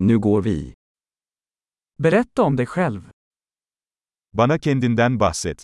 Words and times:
Nu 0.00 0.18
går 0.18 0.42
vi. 0.42 0.74
Berätta 2.02 2.42
om 2.42 2.56
dig 2.56 2.66
själv. 2.66 3.10
Bana 4.32 4.58
kendinden 4.58 5.18
bahset. 5.18 5.62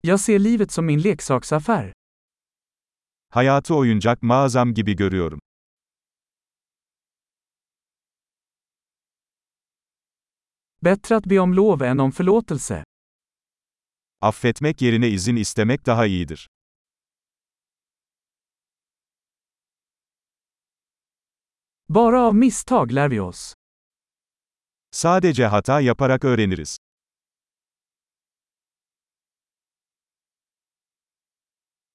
Jag 0.00 0.20
ser 0.20 0.38
livet 0.38 0.70
som 0.70 0.86
min 0.86 1.00
leksaksaffär. 1.00 1.92
Hayatı 3.28 3.74
oyuncak 3.74 4.22
mağazam 4.22 4.74
gibi 4.74 4.94
görüyorum. 4.96 5.38
Bättre 10.80 11.16
att 11.16 11.26
be 11.26 11.38
om 11.38 11.54
lov 11.54 11.82
än 11.82 12.00
om 12.00 12.12
förlåtelse. 12.12 12.84
Affetmek 14.20 14.82
yerine 14.82 15.08
izin 15.08 15.36
istemek 15.36 15.86
daha 15.86 16.06
iyidir. 16.06 16.46
Bara 21.94 22.20
av 22.20 22.34
misstag 22.34 22.92
lär 22.92 23.08
vi 23.08 23.20
oss. 23.20 23.54
Sadece 24.94 25.46
hata 25.46 25.80
yaparak 25.80 26.24
öğreniriz. 26.24 26.76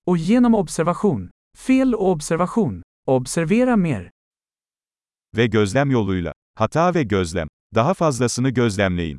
Och 0.06 0.18
genom 0.18 0.56
observation. 0.56 1.30
Fel 1.58 1.96
och 1.96 2.10
observation. 2.10 2.82
Observera 3.08 3.78
mer. 3.78 4.12
Ve 5.38 5.48
gözlem 5.48 5.92
yoluyla. 5.92 6.34
Hata 6.56 6.92
ve 6.92 7.04
gözlem. 7.04 7.48
Daha 7.76 7.94
fazlasını 7.94 8.50
gözlemleyin. 8.50 9.18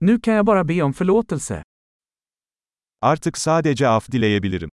Nu 0.00 0.20
kan 0.20 0.34
jag 0.34 0.46
bara 0.46 0.64
be 0.64 0.82
om 0.82 0.92
förlåtelse. 0.92 1.62
Artık 3.00 3.38
sadece 3.38 3.88
af 3.88 4.12
dileyebilirim. 4.12 4.70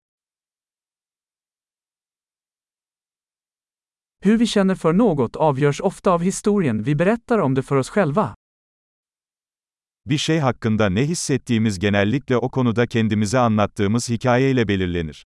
Hur 4.23 4.37
vi 4.39 4.47
känner 4.47 4.75
för 4.75 4.93
något 4.93 5.35
avgörs 5.35 5.81
ofta 5.81 6.11
av 6.11 6.21
historien 6.21 6.83
vi 6.83 6.95
berättar 6.95 7.39
om 7.39 7.55
det 7.55 7.63
för 7.63 7.75
oss 7.75 7.89
själva. 7.89 8.35
Bir 10.05 10.17
şey 10.17 10.39
hakkında 10.39 10.89
ne 10.89 11.01
hissettiğimiz 11.01 11.79
genellikle 11.79 12.37
o 12.37 12.49
konuda 12.49 12.87
kendimize 12.87 13.39
anlattığımız 13.39 14.09
hikayeyle 14.09 14.67
belirlenir. 14.67 15.25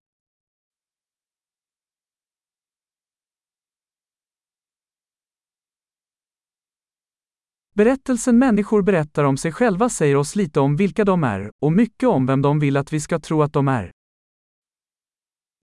Berättelsen 7.77 8.39
människor 8.39 8.83
berättar 8.83 9.25
om 9.25 9.37
sig 9.37 9.53
själva 9.53 9.89
säger 9.89 10.17
oss 10.17 10.37
lite 10.37 10.61
om 10.61 10.77
vilka 10.77 11.05
de 11.05 11.25
är, 11.25 11.51
och 11.61 11.73
mycket 11.73 12.09
om 12.09 12.27
vem 12.27 12.43
de 12.43 12.61
vill 12.61 12.77
att 12.77 12.93
vi 12.93 13.01
ska 13.01 13.19
tro 13.19 13.43
att 13.43 13.53
de 13.53 13.69
är. 13.69 13.91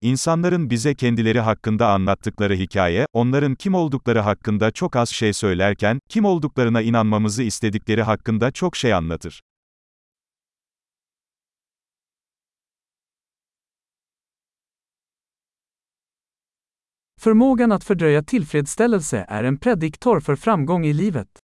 İnsanların 0.01 0.69
bize 0.69 0.95
kendileri 0.95 1.39
hakkında 1.39 1.87
anlattıkları 1.87 2.53
hikaye, 2.53 3.05
onların 3.13 3.55
kim 3.55 3.75
oldukları 3.75 4.19
hakkında 4.19 4.71
çok 4.71 4.95
az 4.95 5.09
şey 5.09 5.33
söylerken, 5.33 5.99
kim 6.09 6.25
olduklarına 6.25 6.81
inanmamızı 6.81 7.43
istedikleri 7.43 8.03
hakkında 8.03 8.51
çok 8.51 8.75
şey 8.75 8.93
anlatır. 8.93 9.41
Förmågan 17.19 17.69
att 17.69 17.83
fördröja 17.83 18.23
tillfredsställelse 18.23 19.25
är 19.27 19.43
en 19.43 19.57
prediktor 19.57 20.19
för 20.19 20.35
framgång 20.35 20.85
i 20.85 20.97
livet. 20.97 21.43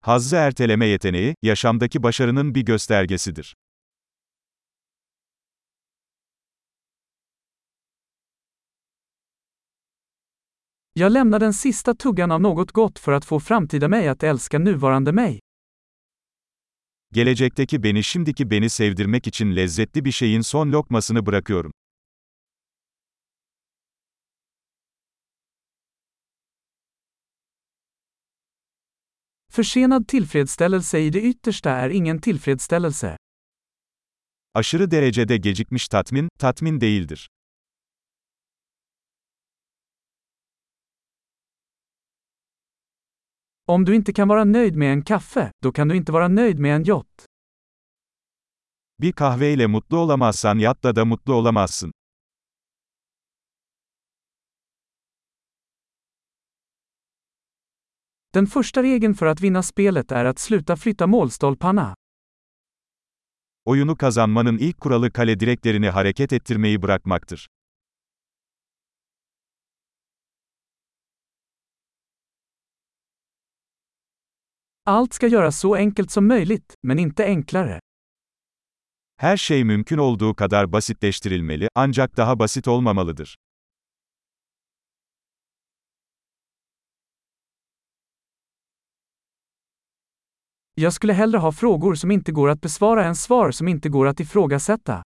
Hazzı 0.00 0.36
erteleme 0.36 0.86
yeteneği, 0.86 1.34
yaşamdaki 1.42 2.02
başarının 2.02 2.54
bir 2.54 2.62
göstergesidir. 2.62 3.54
Jag 10.94 11.12
lämnar 11.12 11.40
den 11.40 11.52
sista 11.52 11.94
tuggan 11.94 12.30
av 12.30 12.40
något 12.40 12.72
gott 12.72 12.98
för 12.98 13.12
att 13.12 13.24
få 13.24 13.40
framtida 13.40 13.88
mig 13.88 14.08
att 14.08 14.22
älska 14.22 14.58
nuvarande 14.58 15.12
mig. 15.12 15.40
Gelecekteki 17.14 17.82
beni 17.82 18.02
şimdiki 18.02 18.50
beni 18.50 18.70
sevdirmek 18.70 19.26
için 19.26 19.56
lezzetli 19.56 20.04
bir 20.04 20.12
şeyin 20.12 20.40
son 20.40 20.72
lokmasını 20.72 21.26
bırakıyorum. 21.26 21.72
Försenad 29.52 30.08
tillfredsställelse 30.08 30.98
i 30.98 31.10
det 31.10 31.20
yttersta 31.20 31.70
är 31.70 31.90
ingen 31.90 32.20
tillfredsställelse. 32.20 33.16
Aşırı 34.54 34.90
derecede 34.90 35.36
gecikmiş 35.36 35.88
tatmin, 35.88 36.28
tatmin 36.38 36.80
değildir. 36.80 37.28
Om 43.66 43.84
du 43.86 43.94
inte 43.94 44.12
kan 44.12 44.28
vara 44.28 44.44
nöjd 44.44 44.76
med 44.76 44.92
en 44.92 45.02
kaffe, 45.02 45.50
då 45.62 45.72
kan 45.72 45.88
du 45.88 45.96
inte 45.96 46.12
vara 46.12 46.28
nöjd 46.28 46.58
med 46.58 46.74
en 46.76 46.84
yacht. 46.84 47.24
Bir 48.98 49.12
kahveyle 49.12 49.66
mutlu 49.66 49.98
olamazsan 49.98 50.58
yatta 50.58 50.96
da 50.96 51.04
mutlu 51.04 51.34
olamazsın. 51.34 51.90
Den 58.34 58.46
första 58.46 58.82
regeln 58.82 59.14
för 59.14 59.26
att 59.26 59.40
vinna 59.40 59.62
spelet 59.62 60.12
är 60.12 60.24
att 60.24 60.38
sluta 60.38 60.76
flytta 60.76 61.06
målstolparna. 61.06 61.94
Oyunu 63.64 63.96
kazanmanın 63.96 64.58
ilk 64.58 64.80
kuralı 64.80 65.10
kale 65.10 65.40
direklerini 65.40 65.88
hareket 65.90 66.32
ettirmeyi 66.32 66.82
bırakmaktır. 66.82 67.46
Allt 74.86 75.14
ska 75.14 75.26
göras 75.28 75.58
så 75.58 75.76
enkelt 75.76 76.10
som 76.10 76.26
möjligt, 76.26 76.74
men 76.82 76.98
inte 76.98 77.24
enklare. 77.24 77.80
Her 79.16 79.36
şey 79.36 79.64
mümkün 79.64 79.98
olduğu 79.98 80.34
kadar 80.34 80.72
basitleştirilmeli, 80.72 81.68
ancak 81.74 82.16
daha 82.16 82.38
basit 82.38 82.68
olmamalıdır. 82.68 83.36
Jag 90.80 90.92
skulle 90.92 91.12
hellre 91.12 91.38
ha 91.38 91.52
frågor 91.52 91.94
som 91.94 92.10
inte 92.10 92.32
går 92.32 92.48
att 92.48 92.60
besvara 92.60 93.04
än 93.04 93.14
svar 93.16 93.50
som 93.50 93.68
inte 93.68 93.88
går 93.88 94.06
att 94.06 94.20
ifrågasätta. 94.20 95.02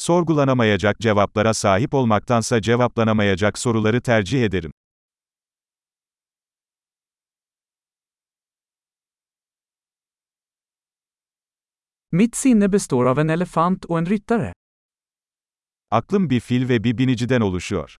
Sorgulanamayacak 0.00 0.96
cevaplara 1.02 1.54
sahip 1.54 1.94
olmaktansa 1.94 2.60
cevaplanamayacak 2.62 3.56
soruları 3.58 4.00
tercih 4.00 4.44
ederim. 4.44 4.70
Mitt 12.12 12.34
sinne 12.34 12.68
består 12.68 13.08
av 13.08 13.18
en 13.18 13.30
elefant 13.30 13.84
och 13.84 13.98
en 13.98 14.06
ryttare. 14.06 14.52
Aklım 15.90 16.30
bir 16.30 16.40
fil 16.40 16.68
ve 16.68 16.84
bir 16.84 16.98
biniciden 16.98 17.40
oluşuyor. 17.40 17.96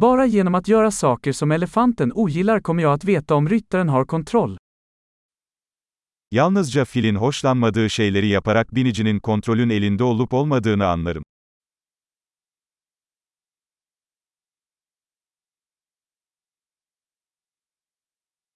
Bara 0.00 0.26
genom 0.26 0.54
att 0.54 0.68
göra 0.68 0.90
saker 0.90 1.32
som 1.32 1.52
elefanten 1.52 2.12
ogillar 2.14 2.60
kommer 2.60 2.82
jag 2.82 2.92
att 2.92 3.04
veta 3.04 3.34
om 3.34 3.48
ryttaren 3.48 3.88
har 3.88 4.04
kontroll. 4.04 4.56
Yalnızca 6.30 6.84
filin 6.84 7.14
hoşlanmadığı 7.14 7.90
şeyleri 7.90 8.28
yaparak 8.28 8.74
binicinin 8.74 9.20
kontrolün 9.20 9.70
elinde 9.70 10.04
olup 10.04 10.34
olmadığını 10.34 10.86
anlarım. 10.86 11.22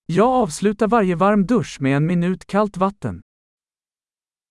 Jag 0.08 0.28
avslutar 0.28 0.90
varje 0.90 1.20
varm 1.20 1.48
dusch 1.48 1.80
med 1.80 1.96
en 1.96 2.02
minut 2.02 2.46
kallt 2.46 2.80
vatten. 2.80 3.20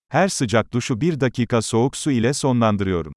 Her 0.08 0.28
sıcak 0.28 0.72
duşu 0.72 1.00
bir 1.00 1.20
dakika 1.20 1.62
soğuk 1.62 1.96
su 1.96 2.10
ile 2.10 2.34
sonlandırıyorum. 2.34 3.12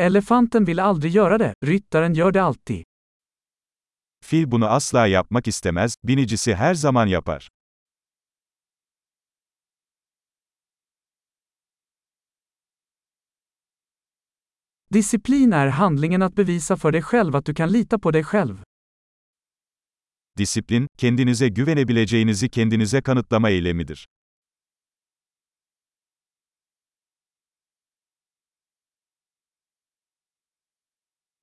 Elefanten 0.00 0.64
vill 0.64 0.80
aldrig 0.80 1.12
göra 1.12 1.38
det, 1.38 1.54
ryttaren 1.66 2.14
gör 2.14 2.32
det 2.32 2.42
alltid. 2.42 2.82
Fil 4.24 4.46
bunu 4.48 4.66
asla 4.66 5.06
yapmak 5.06 5.48
istemez, 5.48 5.94
binicisi 6.06 6.52
her 6.52 6.74
zaman 6.74 7.08
yapar. 7.08 7.48
Disciplin 14.94 15.52
är 15.52 15.66
handlingen 15.66 16.22
att 16.22 16.34
bevisa 16.34 16.76
för 16.76 16.92
dig 16.92 17.02
själv 17.02 17.36
att 17.36 17.44
du 17.44 17.54
kan 17.54 17.72
lita 17.72 17.98
på 17.98 18.10
dig 18.10 18.24
själv. 18.24 18.62
Disiplin, 20.38 20.86
kendinize 20.98 21.48
güvenebileceğinizi 21.48 22.48
kendinize 22.48 23.02
kanıtlama 23.02 23.50
eylemidir. 23.50 24.06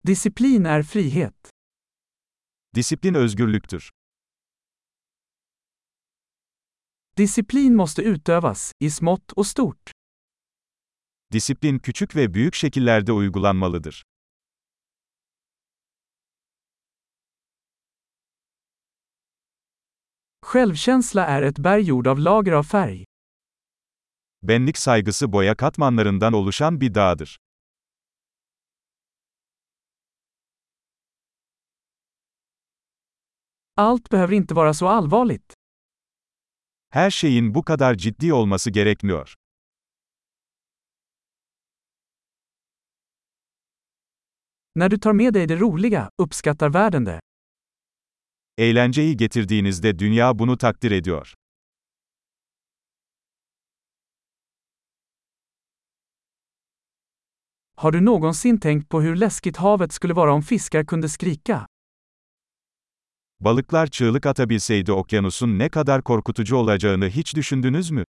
Disciplin 0.07 0.65
är 0.65 0.83
frihet. 0.83 1.49
Disiplin 2.75 3.15
özgürlüktür. 3.15 3.89
Disciplin 7.17 7.75
måste 7.75 8.01
utövas, 8.01 8.71
i 8.79 8.89
smått 8.89 9.31
och 9.31 9.47
stort. 9.47 9.91
Disiplin 11.31 11.79
küçük 11.79 12.15
ve 12.15 12.33
büyük 12.33 12.55
şekillerde 12.55 13.11
uygulanmalıdır. 13.11 14.03
Självkänsla 20.41 21.25
är 21.25 21.41
ett 21.41 21.59
berg 21.59 21.87
gjord 21.87 22.07
av 22.07 22.17
lager 22.17 22.51
av 22.51 22.63
färg. 22.63 23.03
Benlik 24.41 24.77
saygısı 24.77 25.31
boya 25.31 25.55
katmanlarından 25.55 26.33
oluşan 26.33 26.81
bir 26.81 26.93
dağdır. 26.93 27.37
Allt 33.79 34.09
behöver 34.09 34.33
inte 34.33 34.53
vara 34.53 34.73
så 34.73 34.87
allvarligt. 34.87 35.53
Her 36.89 37.09
şeyin 37.09 37.53
bu 37.55 37.63
kadar 37.63 37.95
ciddi 37.95 38.33
olması 38.33 38.69
gerekmiyor. 38.71 39.33
När 44.75 44.89
du 44.89 44.97
tar 44.97 45.13
med 45.13 45.33
dig 45.33 45.47
det 45.47 45.55
roliga, 45.55 46.09
uppskattar 46.21 46.69
världen 46.69 47.05
det. 47.05 47.19
Eğlenceyi 48.57 49.17
getirdiğinizde 49.17 49.99
dünya 49.99 50.39
bunu 50.39 50.57
takdir 50.57 50.91
ediyor. 50.91 51.33
Har 57.75 57.91
du 57.91 58.01
någonsin 58.01 58.59
tänkt 58.59 58.89
på 58.89 59.01
hur 59.01 59.15
läskigt 59.15 59.57
havet 59.57 59.93
skulle 59.93 60.13
vara 60.13 60.33
om 60.33 60.41
fiskar 60.43 60.85
kunde 60.85 61.09
skrika? 61.09 61.67
Balıklar 63.39 63.87
çığlık 63.87 64.25
atabilseydi 64.25 64.91
okyanusun 64.91 65.59
ne 65.59 65.69
kadar 65.69 66.03
korkutucu 66.03 66.55
olacağını 66.55 67.09
hiç 67.09 67.35
düşündünüz 67.35 67.91
mü? 67.91 68.03